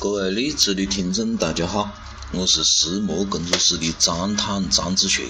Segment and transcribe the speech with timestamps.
[0.00, 1.90] 各位理智的听众，大家好，
[2.32, 5.26] 我是石墨工作室的张坦张子学。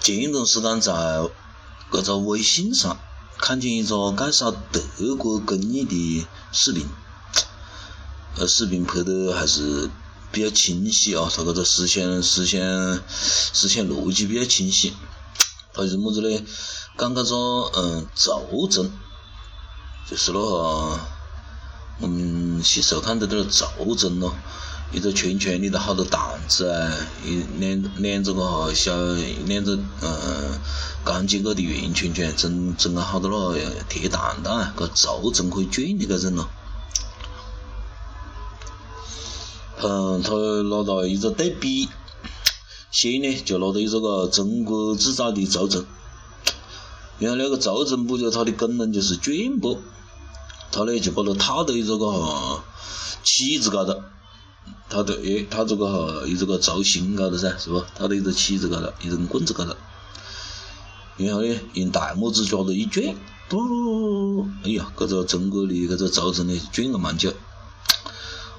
[0.00, 0.92] 前一段时间在
[1.92, 2.98] 搿个微信上
[3.38, 6.88] 看见一个介绍德国工艺的视频，
[8.34, 9.88] 呃，视频拍的还是
[10.32, 13.04] 比较清晰啊，它搿个实现实现
[13.52, 14.92] 实现逻辑比较清晰。
[15.72, 16.44] 它是么子呢？
[16.98, 18.90] 讲搿个嗯，轴承，
[20.10, 20.98] 就是那个。
[21.98, 24.36] 我们细时候看到点轴承咯，
[24.92, 26.92] 一个圈圈里头好多担子啊，
[27.24, 28.94] 一连连着个小
[29.46, 30.60] 连着嗯
[31.04, 36.48] 钢筋个的圆圈圈，整整个好多那铁担担啊，个轴承可以卷的搿种咯。
[39.82, 40.32] 嗯，他
[40.68, 41.88] 拿到一个对比，
[42.90, 45.86] 先呢就拿到一个中国制造的轴承，
[47.18, 49.80] 然后那个轴承布就它的功能就是卷布。
[50.72, 52.64] 他呢就把它套到一个个哈
[53.24, 54.02] 起子高头，
[54.88, 57.80] 套到诶他这个哈一个轴心高头噻，是不？
[57.94, 59.74] 套到一个起子高头，一根棍子高头，
[61.16, 63.16] 然后呢用大拇指抓着一卷，
[63.48, 67.32] 嘟，哎呀，搿个中国的搿个轴承呢卷了蛮久，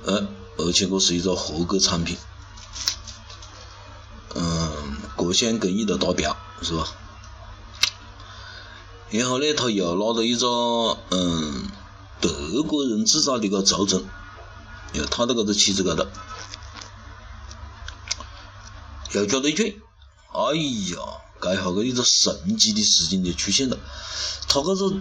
[0.06, 0.28] 呃，
[0.58, 2.18] 而且搿是一个合格产品，
[4.34, 6.88] 嗯，各项工艺都达标，是吧？
[9.12, 11.57] 然后呢，他又拿到一个嗯。
[12.20, 14.04] 德国人制造的个轴承，
[14.94, 16.08] 又套到搿个旗子高头，
[19.14, 19.76] 又加了一卷，
[20.34, 20.56] 哎
[20.92, 20.98] 呀，
[21.40, 23.78] 该下个一个神奇的事情就出现了，
[24.48, 24.98] 他搿个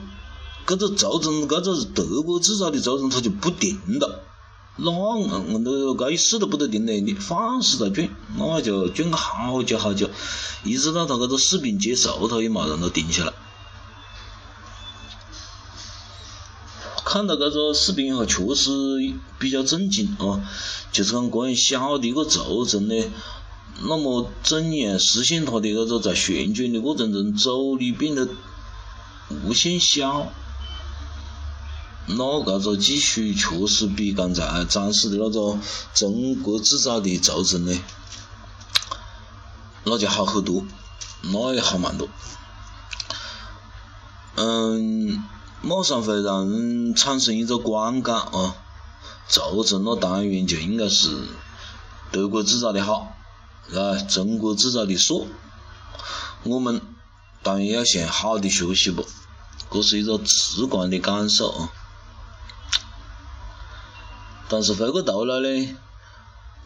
[0.67, 4.23] 搿个轴承，搿个德国制造的轴承，它就不停了，
[4.77, 10.11] 那我都搿一试都不得停嘞，你放肆在卷，那就卷个好久好久，
[10.65, 13.33] 一直到他搿个视频结束，他也没让它停下来。
[17.09, 18.71] 看到搿个视频以后，确实
[19.39, 20.43] 比较震惊啊！
[20.91, 22.95] 就是讲这样小的一个轴承呢，
[23.83, 28.29] 那么怎样实现它的搿个在旋转的过程中阻力变得
[29.45, 30.33] 无限小？
[32.09, 35.61] 那搿个技术确实比刚才展示的那个
[35.95, 37.81] 中国制造的轴承呢，
[39.85, 40.67] 那就好很多，
[41.23, 42.09] 那也好蛮多。
[44.35, 45.23] 嗯。
[45.67, 48.55] 马上会让人产生一个观感啊，
[49.29, 51.09] 轴承那单元就应该是
[52.13, 53.17] 德国制造的好，
[53.75, 55.27] 啊，中国制造的弱。
[56.45, 56.81] 我们
[57.43, 59.05] 当然要向好的学习不，
[59.73, 61.73] 这是一个直观的感受啊。
[64.49, 65.77] 但是回过头来呢，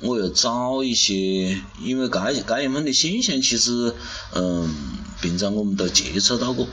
[0.00, 3.94] 我又找一些，因为该该样的现象，其实
[4.34, 4.70] 嗯，
[5.22, 6.68] 平常我们都接触到过。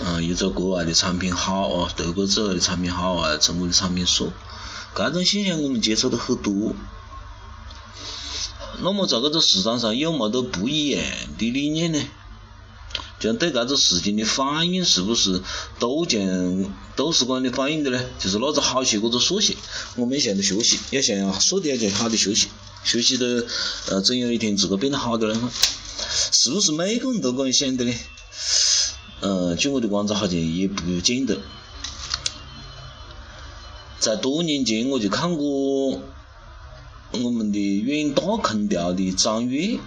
[0.00, 4.26] 嗯，一个国外的产品好啊，德国制造的产品好啊，中国的产品少，
[4.94, 6.74] 这种现象我们接触的很多。
[8.80, 11.02] 那么在这个市场上有没得不一样
[11.36, 12.00] 的理念呢？
[13.20, 15.42] 像对这个事情的反应是不是
[15.80, 18.00] 都像都是光的反应的呢？
[18.20, 19.56] 就是哪个好些，或者错些，
[19.96, 22.46] 我们向着学习，要向说的要向好的学习，
[22.84, 23.44] 学习的
[23.88, 25.34] 呃，总有一天自个变得好的了
[26.30, 27.92] 是不是每个人都这样想的呢？
[29.20, 31.38] 嗯，据我的观察，好像也不见得。
[33.98, 36.00] 在多年前，我就看过
[37.12, 39.80] 我们的远大空调的张悦，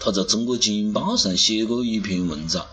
[0.00, 2.64] 他在中国经营报上写过一篇文章，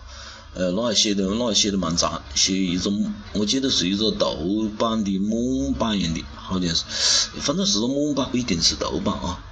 [0.54, 6.84] 呃，那还写的那还写的蛮长，写一种，我记得是一个豆瓣的模板样的，好像是，
[7.40, 9.44] 反正是个模板，不一定是豆瓣啊。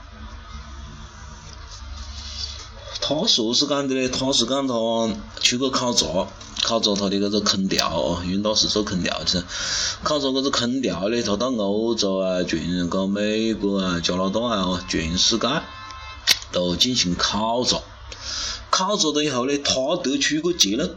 [3.09, 4.75] 他说是讲的呢，他是讲他
[5.41, 6.27] 去过考察，
[6.65, 9.45] 考察他的搿个空调哦，因为他是做空调的。
[10.03, 15.47] 考察搿个空调呢，他到欧洲啊、全搞美国啊、加拿大啊，全世界
[16.51, 17.81] 都进行考察。
[18.71, 20.97] 考察了以后呢，他得出一个结论，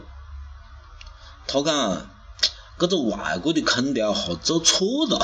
[1.46, 2.08] 他讲
[2.80, 5.24] 搿个外国的空调哈做错了，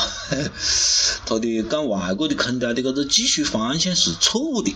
[1.25, 4.75] 他的讲外国的空调的搿个技术方向是错误的。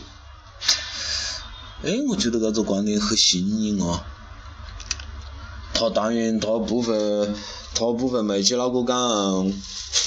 [1.82, 4.02] 哎，我觉得搿个观点很新颖哦。
[5.74, 6.94] 他当然他不会，
[7.74, 9.54] 他不会没去那个讲，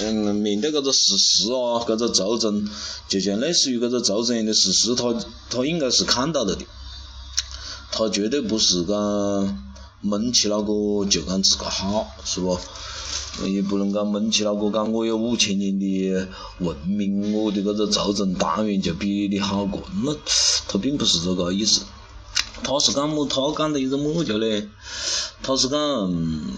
[0.00, 2.68] 嗯，面对搿个事实啊，搿个轴承，
[3.08, 5.14] 就像类似于搿个轴承样的事实，他
[5.48, 6.62] 他应该是看到了的。
[7.90, 9.71] 他绝对不是讲
[10.02, 12.58] 蒙起那个就讲自个好，是不？
[13.46, 16.28] 也不能讲蒙起那个讲我有五千年的
[16.58, 20.14] 文明，我的搿个轴承当然就比你好过，那
[20.68, 21.82] 他并不是这个意思。
[22.62, 23.26] 他是讲么？
[23.26, 24.68] 他讲的一个么叫嘞？
[25.42, 25.80] 他是讲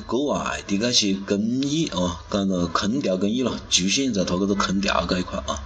[0.07, 5.63] 国外的那些工艺哦，讲个空调工艺咯，局限在他搿个空调这一块啊。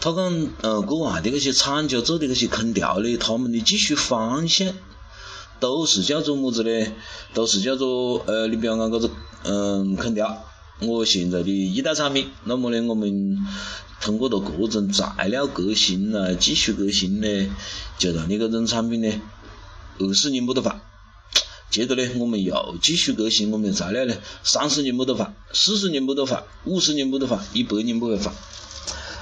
[0.00, 4.72] 他讲，呃，国外的那些厂家做的那些空调呢，他们的技术方向
[5.60, 6.92] 都是叫做么子呢？
[7.32, 9.10] 都是叫做呃，你比方讲搿个
[9.44, 10.44] 嗯空调，
[10.80, 13.38] 我现在的一代产品，那么呢，我们
[14.00, 17.56] 通过了各种材料革新啊，技术革新呢，
[17.98, 19.20] 就让你搿种产品呢，
[19.98, 20.80] 二十年没得坏。
[21.70, 28.30] 接着呢，我们又继续革新我们的材料呢，三十年没得坏，四十年没得坏，五十年没得坏，一百年不会坏。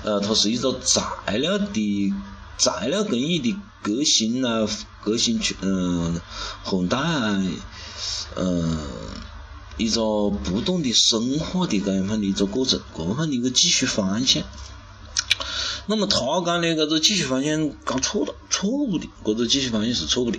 [0.05, 2.12] 呃，它是一个材料的
[2.58, 4.69] 材料工艺的革新啊，
[5.02, 6.20] 革新去嗯
[6.62, 7.43] 换代啊，
[8.37, 8.78] 嗯
[9.76, 14.43] 一个不断的深化的这样的一个过程，这样的一个技术方向。
[15.87, 20.38] 那么他讲的这个技术方向搞错了，错误的，这个技术方向是错误的。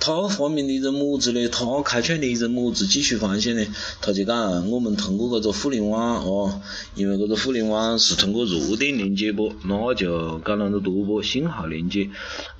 [0.00, 1.48] 他发明的一种么子呢？
[1.48, 3.66] 他开创的一种么子技术方向呢？
[4.00, 6.60] 他就讲，我们通过搿个互联网哦，
[6.94, 12.10] 因为搿个互联网是通过弱电连接啵，那就讲啷个多啵，信号连接，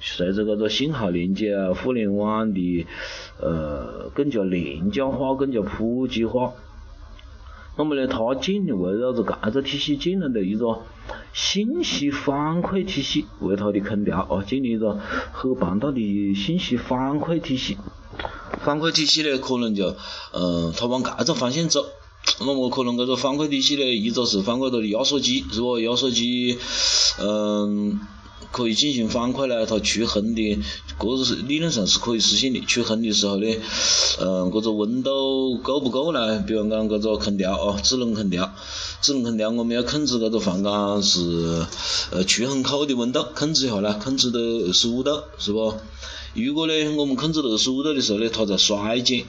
[0.00, 2.86] 随着搿个信号连接啊，互联网的
[3.40, 6.54] 呃更加廉价化、更加普及化。
[7.76, 10.80] 那么呢，他建立围绕着搿个体系建立的一个
[11.38, 14.98] 信息反馈体系，为它的空调啊建立一个
[15.32, 17.78] 很庞大的信息反馈体系。
[18.64, 19.94] 反馈体系呢，可能就
[20.32, 21.86] 嗯，它往搿种方向走。
[22.40, 25.78] 那么可能搿个反馈体系呢，一个是反馈到的压缩机，是不？
[25.78, 26.58] 压缩机，
[27.20, 28.00] 嗯。
[28.50, 30.58] 可以进行反馈呢，它出风的，
[30.98, 32.60] 个是理论上是可以实现的。
[32.62, 33.46] 出风的时候呢，
[34.20, 36.38] 嗯，搿个温度够不够呢？
[36.46, 38.52] 比方讲搿个空调哦，智能空调，
[39.02, 41.66] 智能空调我们要控制搿个房间是
[42.10, 45.74] 呃出风口的温度，控制一下呢，控制到二十五度，是不？
[46.34, 49.24] 如果呢我们控制到二十五度的时候呢，它在衰减，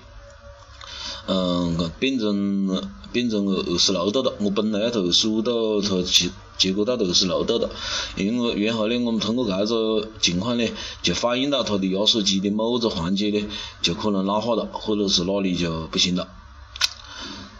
[1.27, 4.33] 嗯，变成变成二十六度了。
[4.39, 6.29] 我本来要投二十五度，它结
[6.59, 7.71] 结果到二十六度了。
[8.15, 10.67] 因为然后呢，我们通过搿个情况呢，
[11.01, 13.47] 就反映到它的压缩机的某个环节呢，
[13.81, 16.27] 就可能老化了，或者是哪里就不行了。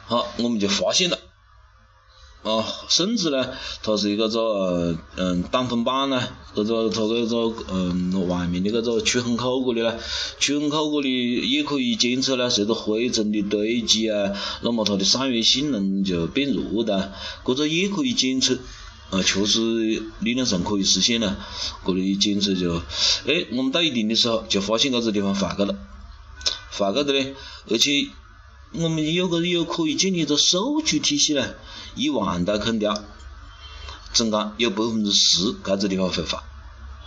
[0.05, 1.17] 好，我们就发现了。
[2.41, 3.49] 啊，甚至呢，
[3.83, 9.99] 它是一个个嗯挡风板呢，搿个它搿个嗯外面的搿个出风口搿里呢，
[10.39, 14.31] 出风口搿里也可以检测呢，随着灰尘的堆积啊，
[14.61, 17.11] 那么它的散热性能就变弱的，
[17.43, 18.57] 搿个也可以检测，
[19.11, 21.37] 啊，确实理论上可以实现了，
[21.85, 22.77] 搿里检测就，
[23.27, 25.75] 哎，我们到一定的时候就发现搿个地方坏个了，
[26.71, 27.35] 坏个的呢，
[27.69, 28.09] 而且。
[28.71, 31.55] 我们有个有可以建立一个数据体系呢，
[31.95, 33.03] 一万台空调，
[34.13, 36.37] 总共有百分之十搿个地方会坏，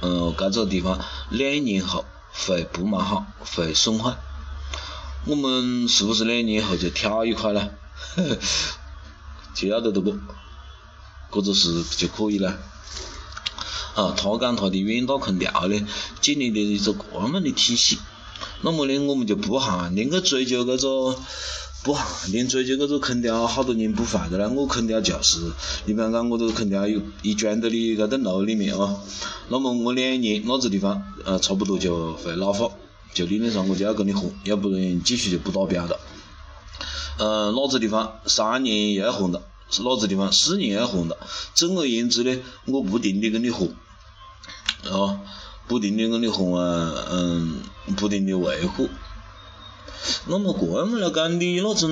[0.00, 0.98] 嗯，搿个地方
[1.30, 4.16] 两年后会不蛮好，会损坏，
[5.24, 7.70] 我们是不是两年后就挑一块呢？
[9.54, 10.16] 就要得的不？
[11.32, 12.58] 搿个是就可以了。
[13.94, 15.86] 啊，他讲他的远大空调呢，
[16.20, 17.98] 建立的一个这样的体系。
[18.60, 21.18] 那么呢，我们就不限定去追求搿个，
[21.82, 24.48] 不限定追求搿个空调好多年不坏的了。
[24.48, 25.40] 我空调就是，
[25.84, 29.00] 你比方讲我这个空调有一装到你搿栋楼里面哦，
[29.48, 32.70] 那么我两年那个地方呃差不多就会老化，
[33.12, 36.00] 就理论上我就要跟你换，要不然继续就不达标了。
[37.18, 41.18] 呃，哪子地方三年又要换了，是哪子地方四年要换了。
[41.54, 43.68] 总而言之呢，我不停的跟你换，
[44.84, 45.18] 啊。
[45.68, 47.62] 不停的跟你换啊，嗯，
[47.96, 48.90] 不停的维护。
[50.26, 51.88] 那么这样来讲的那种，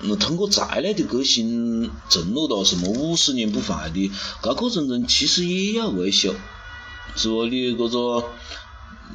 [0.00, 4.10] 嗯，通过材料的革新承诺到什么五十年不坏的，
[4.42, 6.34] 这过程中其实也要维修，
[7.14, 7.44] 是不？
[7.44, 8.24] 你这个，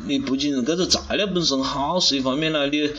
[0.05, 2.89] 你不仅这个材料本身好是一方面呢，你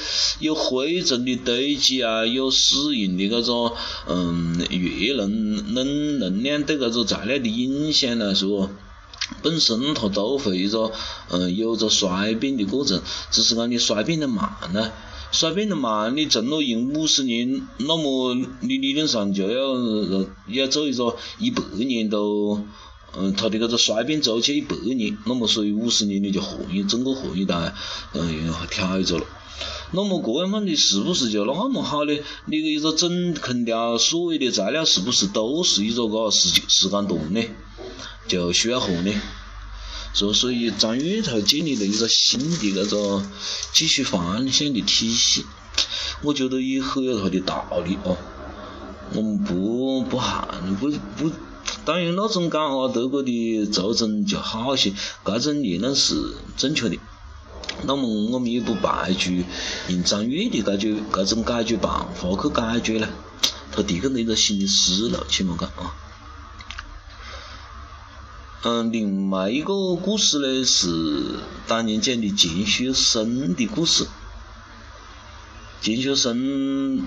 [0.41, 3.73] 有灰尘的堆积啊，有使用的这个，
[4.07, 8.69] 嗯，热能能能量对这个材料的影响呢，是不？
[9.43, 10.91] 本身它都会一个，
[11.31, 14.91] 嗯，有着衰变的过程，只是讲你衰变的慢呢，
[15.33, 22.65] 衰变的慢，你承诺用五十年，那么你理论上就要要做一个一百年都，
[23.17, 27.75] 嗯，它的搿个衰变周期一百年，那么所以五十年你就换一整个换一台，
[28.13, 29.27] 嗯，然后调一个了。
[29.91, 32.13] 那么这样的是不是就那么好呢？
[32.45, 37.43] 你一个整空调所有的材料是不是都是一个个时间时间段呢？
[38.29, 39.13] 就需要换呢，
[40.13, 43.27] 所所以张悦他建立了一个新的那个
[43.73, 45.47] 技术方向的体系，
[46.23, 48.19] 我觉得也很有它的道理哦。
[49.15, 51.31] 我们不不限不不，
[51.89, 54.93] 当然那种讲啊，德国的轴承就好些，
[55.25, 56.99] 这种理论是正确的。
[57.85, 59.33] 那么我们也不排除
[59.89, 63.09] 用张悦的搿句搿种解决办法去解决呢，
[63.73, 65.95] 他提供了一个新的思路，起码讲啊。
[68.65, 74.07] 嗯，另外一个故事呢是当年讲的钱学森的故事。
[75.81, 77.03] 钱学森，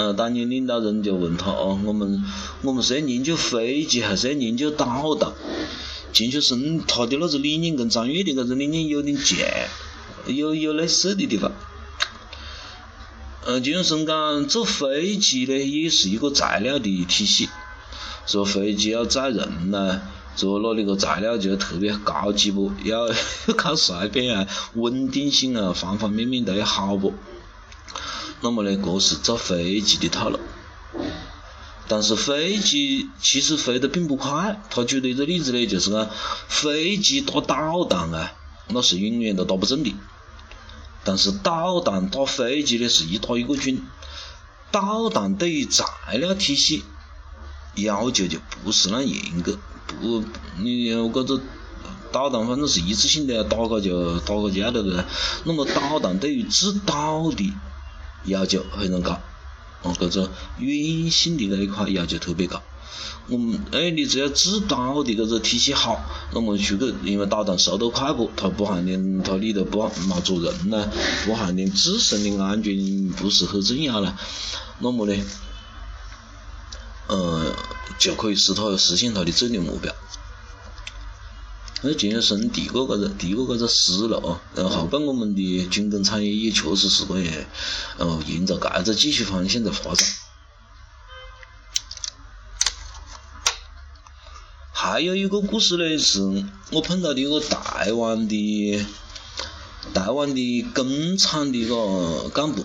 [0.00, 2.22] 嗯，当年领导人就问他哦，我们
[2.62, 5.32] 我们是要研究飞机还是要研究导弹？
[6.12, 9.36] 钱学森他的那个理念跟张悦的搿个理念有点像，
[10.26, 11.50] 有有类似的地方。
[13.44, 17.48] 嗯，钱学森讲做飞机呢也是一个材料的体系，
[18.24, 20.00] 说飞机要载人呢。
[20.36, 22.70] 做那里个材料就特别高级不？
[22.84, 23.14] 要要
[23.56, 27.12] 靠帅变啊，稳定性啊，方方面面都要好不？
[28.40, 30.38] 那么呢，这是造飞机的套路。
[31.90, 34.60] 但是飞机其实飞得并不快。
[34.68, 36.10] 他举的一个例子呢，就是讲
[36.46, 38.32] 飞机打导弹啊，
[38.68, 39.94] 那是永远都打不中的。
[41.02, 43.80] 但是导弹打飞机呢，是一打一个准。
[44.70, 46.84] 导弹对于材料体系
[47.76, 49.58] 要求就不是那严格。
[49.86, 50.22] 不，
[50.58, 51.40] 你搿个
[52.12, 55.06] 导弹反正是一次性的，打个就打个架的噻。
[55.44, 57.54] 那么导弹对于制导的
[58.24, 59.20] 要求非常高，
[59.82, 62.62] 哦，搿个远性的那一块要求特别高。
[63.28, 66.00] 我们哎，你只要制导的搿个体系好，
[66.32, 70.90] 那么出去，因为导弹速度快不，它不含连它里头不冒坐人呢，
[71.26, 74.18] 不含连自身的安全不是很重要了，
[74.78, 75.14] 那么呢？
[77.08, 77.54] 呃，
[77.98, 79.94] 就可以使它实现它的战略目标。
[81.82, 84.40] 那钱学森提过搿个，提过搿个思路哦。
[84.54, 87.30] 然后边我们的军工产业也确实是可以，
[87.98, 90.08] 呃，沿着搿个技术方向在发展。
[94.72, 96.20] 还有一个故事呢，是
[96.72, 98.86] 我碰到的一个台湾的
[99.94, 102.64] 台湾的工厂的一个干部，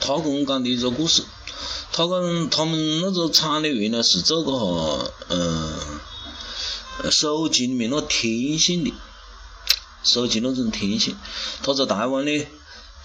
[0.00, 1.24] 他跟我讲的一个故事。
[1.92, 5.89] 他讲他们那个厂里原来是做个哈，嗯，
[7.10, 8.92] 手机里面那天线的，
[10.02, 11.14] 手机那种天线。
[11.62, 12.46] 他在台湾呢，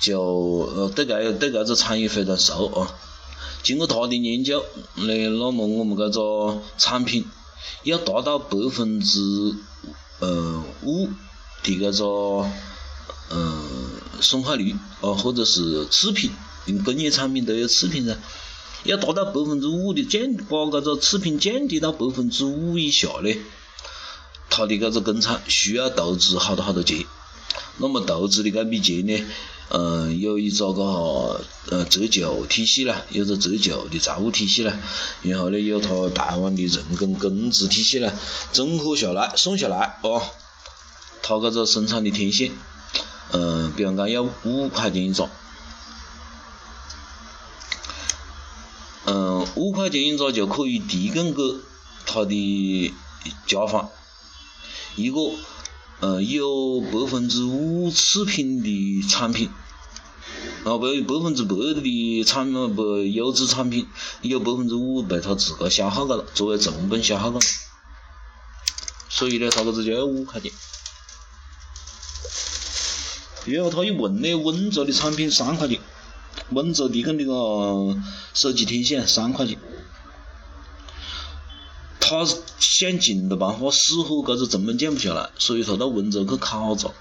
[0.01, 2.95] 就呃对搿对搿个产业非常熟啊。
[3.63, 4.63] 经过他的研究，
[4.95, 7.25] 呢，那么我们搿个产品
[7.83, 9.19] 要达到百分之
[10.19, 11.07] 呃五
[11.63, 12.49] 的搿个
[13.31, 13.63] 嗯
[14.21, 16.31] 损坏率啊，或者是次品，
[16.65, 18.17] 因工业产品都有次品噻。
[18.83, 23.35] 要达到百分之五的降，把搿个次品降低到百分之五以下呢，
[24.55, 27.05] 他的搿个工厂需要投资好多好多钱。
[27.75, 29.25] 那么投资的搿笔钱呢，
[29.67, 34.73] 嗯，有一个个呃折旧体系啦，有个折旧的财务体系啦，
[35.23, 38.13] 然后呢有他台湾的人工工资体系啦，
[38.53, 40.21] 综合下来算下来哦，
[41.21, 42.53] 他搿个生产的天线，
[43.33, 45.29] 嗯，比方讲要五块钱一张。
[49.03, 51.41] 嗯，五块钱一个就可以提供给
[52.05, 52.93] 他的
[53.45, 53.89] 甲方
[54.95, 55.19] 一个
[55.99, 59.49] 嗯有百分之五次品的产品，
[60.63, 60.87] 然后百
[61.23, 63.87] 分之百的产不优质产品，
[64.21, 67.39] 有百分之五被他自个消耗了，作为成本消耗了，
[69.09, 70.51] 所以呢，他搿子就要五块钱。
[73.45, 75.79] 然后他一问呢，温州的产品三块钱。
[76.49, 77.97] 温州提供那个
[78.33, 79.57] 手机天线三块钱，
[82.07, 82.23] 他
[82.59, 86.91] 想尽了办法，死活搿个成本降不下来，所以他到温州去考察。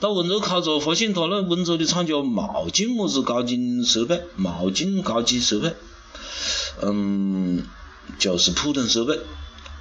[0.00, 5.74] 到温州考察，发现他那温州的厂家冇进么子高精设备，冇进高级设备，
[6.80, 7.66] 嗯，
[8.18, 9.20] 就是普通设备，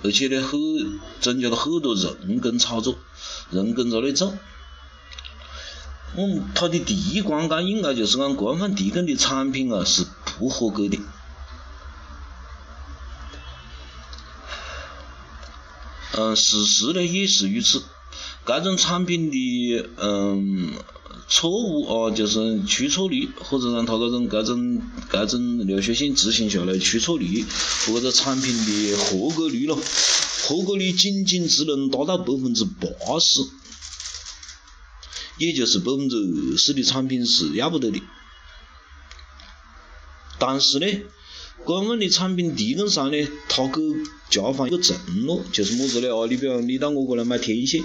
[0.04, 2.96] 而且呢，很增加了很多人工操作，
[3.51, 4.34] 人工在那做。
[6.18, 10.06] 嗯，他的第一观感应该就是讲，官方提供的产品啊是
[10.38, 11.00] 不合格的。
[16.20, 17.82] 嗯，事实呢也是如此。
[18.46, 20.74] 这种产品的嗯
[21.30, 27.46] 错误啊，就是出错率，或者让他这种这种这种流水线执行下来出错率
[27.86, 29.80] 和这个产品的合格率咯，
[30.48, 33.40] 合格率仅仅只能达到百分之八十。
[35.38, 38.02] 也就是百分之二十的产品是要不得的，
[40.38, 40.86] 但是呢，
[41.66, 43.82] 官方的产品提供商呢，他给
[44.30, 46.08] 甲方一个承诺，就是么子呢？
[46.16, 47.82] 啊，你比方你到我这来买天线，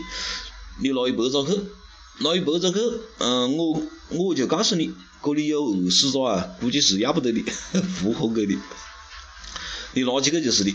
[0.80, 1.52] 你拿一百张去，
[2.20, 2.80] 拿一百张去，
[3.18, 4.90] 嗯，我我就告诉你，
[5.22, 7.42] 这里有二十个啊，估计是要不得的，
[8.02, 8.56] 不合格的，
[9.94, 10.72] 你拿起去就是的，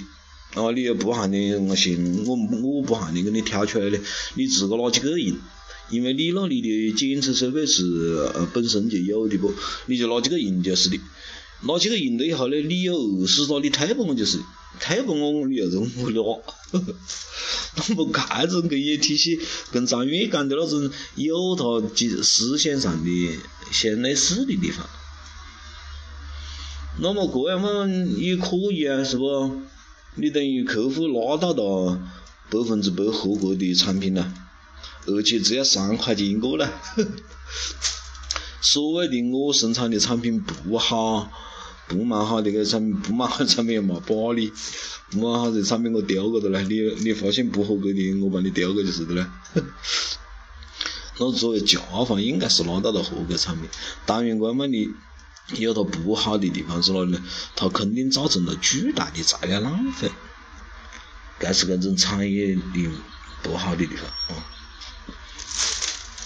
[0.55, 3.99] 哦，你又不限你我行，我我不限你给你挑出来的，
[4.35, 5.37] 你自个拿起个用，
[5.89, 9.53] 因为你那里的检测设备是本身就有的不，
[9.87, 10.99] 你就拿几个用就是的，
[11.61, 14.39] 拿起个印了以后呢，你有二十张你退给我就是，
[14.79, 16.79] 退不我我你又任我拿，
[17.75, 18.09] 那么
[18.41, 19.39] 这种工业体系
[19.71, 23.09] 跟张远讲的那种有它几思想上的
[23.71, 24.87] 相类似的地方，
[27.01, 27.85] 那么这样嘛
[28.17, 29.61] 也可以啊，是不？
[30.15, 32.01] 你等于客户拿到了
[32.49, 34.33] 百分之百合格的产品了，
[35.05, 36.71] 而且只要三块钱一个了。
[38.61, 41.31] 所谓的我生产的产品不好，
[41.87, 44.51] 不蛮好的个产品，不蛮好的产品又没把你，
[45.09, 49.31] 不蛮好的产品我丢个的了，你你发现不合格的，我把你丢个就是的了。
[51.19, 53.69] 那作为甲方应该是拿到了合格产品，
[54.05, 54.89] 当然这么的。
[55.57, 57.23] 有它不好的地方是哪里呢？
[57.55, 60.11] 它肯定造成了巨大的材料浪费，
[61.39, 62.89] 这是这种产业的
[63.41, 64.05] 不好的地方
[64.37, 64.45] 啊。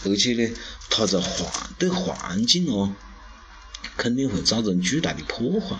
[0.05, 0.53] 而且呢，
[0.89, 2.93] 它在环对环境哦，
[3.97, 5.77] 肯定会造成巨大的破坏。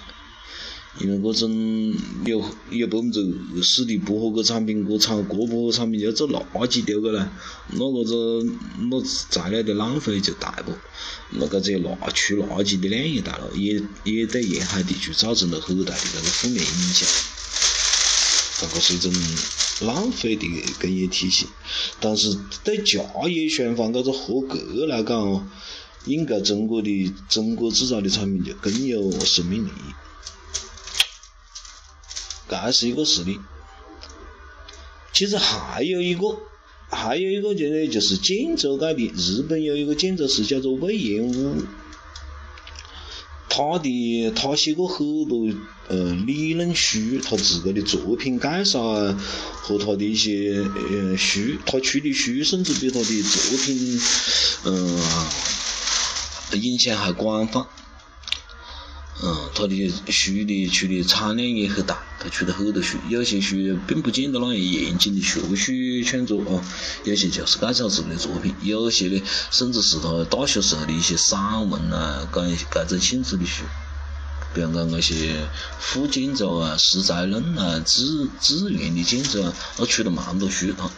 [0.99, 7.31] 因为这种有有百分之二十的不合格产品，这产这不合格产品要做垃圾丢过来，
[7.71, 8.13] 那个子
[8.77, 10.71] 那材料的浪费就大不？
[11.31, 17.09] 那个这垃出垃圾的量也大了，也也对沿海地区造成了很大的这个负面影响。
[18.63, 19.11] 这个是一种
[19.81, 20.47] 浪费的
[20.79, 21.47] 工业体系，
[21.99, 25.45] 但是对家业双方这个合格来讲哦，
[26.05, 29.69] 应该中国的中国制造的产品就更有生命力。
[32.47, 33.37] 这是一个实例，
[35.11, 36.37] 其实还有一个，
[36.89, 41.57] 还有一个就呢，就是建筑界的日本有一个建筑师叫做魏延武，
[43.55, 45.47] 他的他写过很多
[45.87, 49.15] 呃理论书，他自个的作品介绍啊
[49.61, 54.01] 和他的一些呃书，他出的书甚至比他的作品
[54.63, 54.99] 嗯
[56.59, 57.63] 影响还广泛。
[59.25, 63.55] 嗯，他的书的出的产量也很大，他出了很多书，有些书
[63.87, 65.71] 并不见得那样严谨的学术
[66.05, 66.61] 创作啊，
[67.05, 73.63] 有些就是介绍自己的作品，有些呢甚至是他大学时候的一些散文啊，这这种性质的书，
[74.53, 75.47] 比方讲那些
[75.79, 80.91] 副建筑啊、实在论啊、自自然的建筑啊，他出了蛮多书他。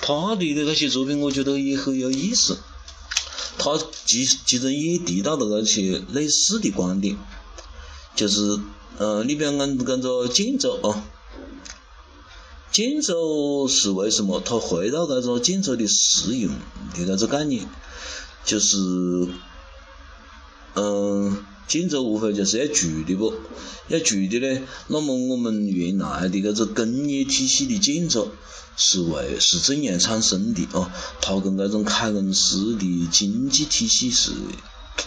[0.00, 2.60] 他的那些作品，我觉得也很有意思。
[3.58, 7.16] 他其其中也提到了那些类似的观点，
[8.14, 8.60] 就是，
[8.98, 11.04] 呃，你比方讲跟着建筑啊，
[12.70, 14.40] 建筑是为什么？
[14.40, 16.50] 他回到那个建筑的实用
[16.94, 17.66] 的那个概念，
[18.44, 18.76] 就是，
[20.74, 23.34] 嗯，建筑无非就是要住的不？
[23.88, 28.30] 要住的呢，那么我们原来的那个工业体系的建筑。
[28.76, 30.90] 是为是怎样产生的哦？
[31.20, 34.32] 它跟那种凯恩斯的经济体系是。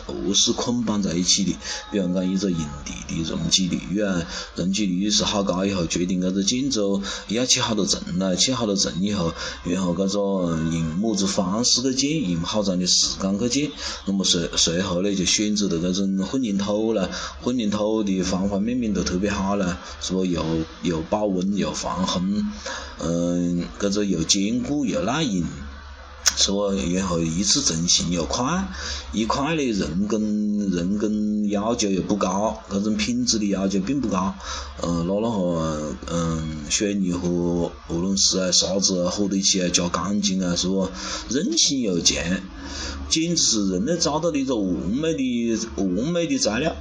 [0.08, 1.56] 都是捆绑在一起的，
[1.92, 4.26] 比方讲一个营地的容积率啊，
[4.56, 13.72] 容积率是好高以后，决定搿个建筑要起好多层来，起好多层以后，然后搿个用么子方式去建，用好长的时间去建，
[14.06, 17.10] 那么随随后呢就选择了搿种混凝土啦，
[17.42, 20.44] 混凝土的方方面面都特别好啦，是不又
[20.84, 22.46] 又保温又防风，
[23.00, 25.44] 嗯，搿个又坚固又耐用。
[26.40, 26.72] 是不？
[26.96, 28.66] 然后一次成型又快，
[29.12, 30.22] 一快呢，人工
[30.72, 34.34] 人工要求又不高，那种品质的要求并不高。
[34.82, 40.90] 嗯，拿那个嗯水泥和鹅卵石啊、沙子啊和在一起啊，加钢筋啊，是不？
[41.30, 42.24] 韧性又强，
[43.10, 46.74] 简直是人类找到的一个完美的完美的材料。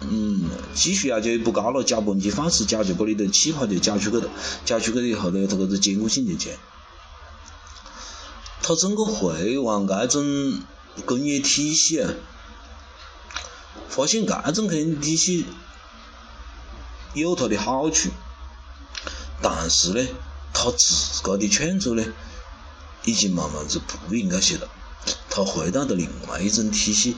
[0.00, 4.28] 嗯，技术要求也不高了，搅拌机放时搅就把你的气泡就搅出去了，
[4.64, 6.52] 搅出去以后呢，它搿个坚固性就强。
[8.66, 10.58] 他整个回望这种
[11.04, 12.10] 工业体系啊，
[13.90, 15.44] 发现这种工业体系
[17.12, 18.08] 有它的好处，
[19.42, 20.08] 但是呢，
[20.54, 22.02] 他自个的创作呢，
[23.04, 24.66] 已经慢慢子不应该写了。
[25.28, 27.16] 他回到了另外一种体系，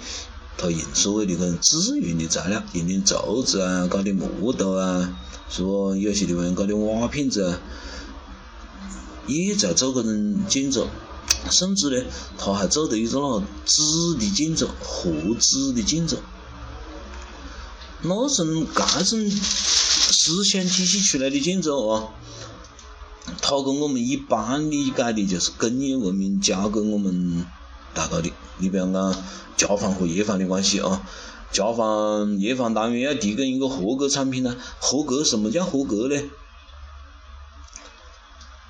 [0.59, 5.17] 他用所谓的搿种自然的材料，用点竹子啊，搞点木头啊，
[5.49, 5.95] 是不？
[5.95, 7.61] 有些地方搞点瓦片子啊，
[9.29, 10.89] 也在做搿种建筑。
[11.51, 12.05] 甚至呢，
[12.39, 13.83] 他还做的一种那个纸
[14.19, 16.17] 的建筑，和纸的建筑，
[18.03, 22.09] 那种这种思想体系出来的建筑啊，
[23.41, 27.47] 它跟我们一般理解的就是工业文明教给我们
[27.95, 28.33] 大道理。
[28.59, 29.15] 你比方讲，
[29.57, 31.07] 甲方和乙方的关系啊，
[31.53, 34.57] 甲方、乙方当然要提供一个合格产品呢？
[34.81, 36.21] 合格什么叫合格呢？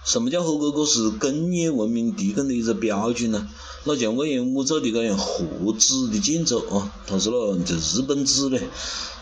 [0.07, 0.71] 什么叫合格？
[0.71, 3.49] 这是工业文明提供的一个标准呢？
[3.83, 8.57] 那像我原我做的这样合资的建筑啊，它是那就日本制的，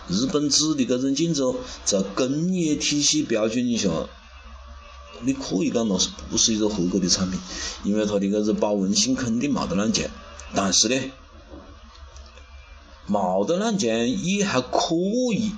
[0.08, 3.88] 日本制的这种建筑，在工业体系标准下，
[5.22, 7.40] 你可以讲那是不是一个合格的产品？
[7.82, 10.06] 因为它的这个保温性肯定没得那么强，
[10.54, 11.00] 但是呢，
[13.06, 14.94] 没得那么强也还可
[15.32, 15.52] 以，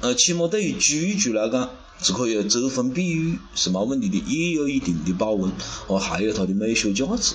[0.00, 1.70] 呃，起码对于居住来讲。
[2.00, 5.52] 是可以遮风避雨，是没问题的，也有一定的保温，
[5.86, 7.34] 和还有它的美学价值。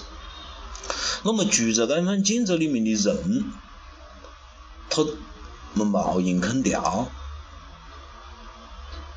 [1.23, 3.45] 那么住在这样建筑里面的人，
[4.89, 5.03] 他
[5.73, 7.09] 们冇用空调，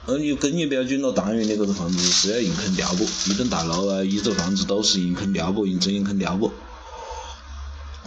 [0.06, 3.04] 那你工业标准那单元的，这个房子是要用空调不？
[3.30, 5.66] 一栋大楼啊，一座房子都是用空调不？
[5.66, 6.52] 用中央空调不？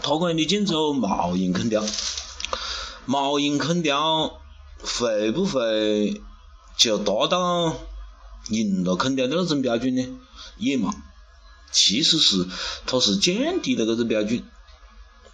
[0.02, 1.84] 他这样的建筑冇用空调，
[3.08, 4.42] 冇用空调
[4.82, 6.22] 会不会？
[6.78, 7.76] 就达到
[8.50, 10.06] 用了空调的那种标准呢，
[10.58, 10.94] 也嘛，
[11.72, 12.46] 其实是
[12.86, 14.44] 它是降低了这个标准。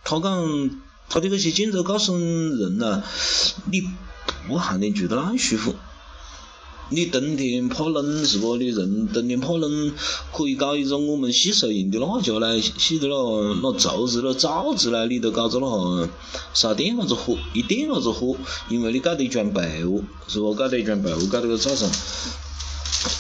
[0.04, 3.04] 他讲他的这些建筑告诉人呐，
[3.72, 3.84] 你
[4.48, 5.76] 不还能住得那舒服。
[6.92, 8.58] 你冬天怕冷是不？
[8.58, 9.92] 你人冬天怕冷，
[10.34, 16.10] 可以搞一种我们洗手用的那家来洗的那那竹子那灶子呢，你都搞着那哈
[16.54, 18.36] 烧点伢子火，一点伢子火，
[18.70, 20.54] 因为你盖得一床被窝，是不？
[20.56, 21.88] 盖得一床被窝，盖得个灶上，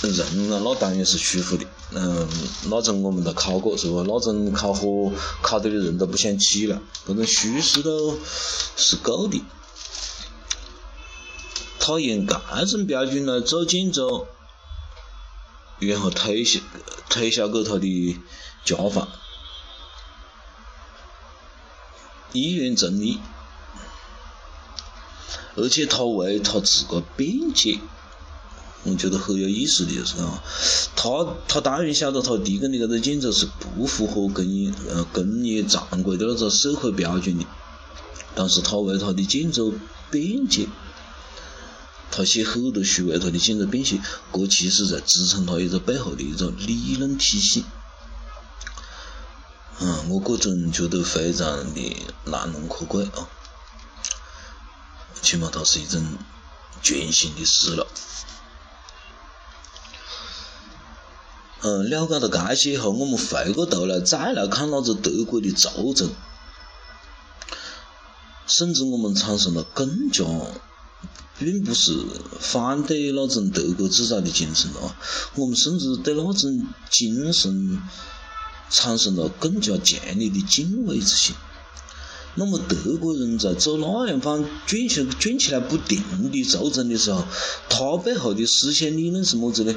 [0.02, 1.66] 人啊，那当然是舒服的。
[1.92, 2.28] 嗯，
[2.70, 4.04] 那种我们都烤过，是不？
[4.04, 5.12] 那种烤火
[5.44, 8.18] 烤得的人都不想起了，这种舒适度
[8.76, 9.40] 是够的。
[11.90, 14.28] 他用这种标准来做建筑，
[15.80, 16.60] 然后推销
[17.10, 18.16] 推销给他的
[18.64, 19.08] 甲方，
[22.32, 23.20] 意愿成立，
[25.56, 27.80] 而且他为他自个辩解，
[28.84, 30.44] 我觉得很有意思的就是啊，
[30.96, 31.10] 他
[31.48, 37.46] 他当然晓得他提供的这个建筑是不符合工业呃工业常规的那个社会标准的，
[38.36, 39.74] 但是他为他的建筑
[40.12, 40.68] 辩解。
[42.12, 44.02] 他写很多书为他的建筑辩解，
[44.34, 47.66] 这其实在支撑他一个背后的一个理论体系。
[49.80, 53.30] 嗯，我个人觉得非常的难能可贵啊，
[55.22, 56.18] 起码它是一种
[56.82, 57.86] 全新的思路。
[61.62, 66.12] 嗯，了解了这些以后，我们回过头来再来看那个德国的轴承，
[68.48, 70.26] 甚至我们产生了更加。
[71.40, 71.98] 并不是
[72.40, 74.96] 反对那种德国制造的精神啊，
[75.36, 77.82] 我们甚至对那种精神
[78.70, 81.34] 产生了更加强烈的敬畏之心。
[82.36, 87.26] 那么德国人在做那样方卷起卷起来不停的轴承的时候，
[87.70, 89.74] 他背后的思想理论是么子呢？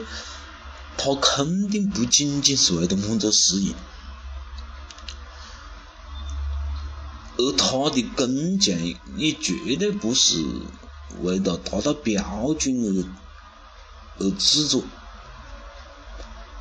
[0.99, 3.75] 他肯定不仅仅是为了满足适应，
[7.39, 8.77] 而他的工匠
[9.17, 10.45] 也绝对不是。
[11.21, 12.75] 为了达到标准
[14.19, 14.83] 而而制作，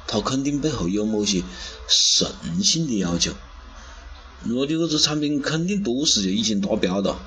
[0.07, 1.43] 他肯定背后有某些
[1.87, 3.33] 神性的要求。
[4.49, 7.19] 我的这个产品肯定多时就已经达标了，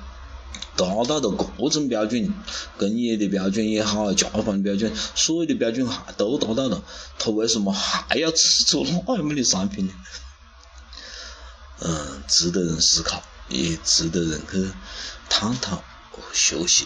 [0.75, 2.33] 达到了各种标准，
[2.77, 6.83] 工业的标准也好，甲方的标准，所有的标准还都达到了，
[7.17, 9.93] 他为什么还要制作那样的产品呢？
[11.79, 14.71] 嗯，值得人思考，也值得人去
[15.29, 15.77] 探讨
[16.11, 16.85] 和学习。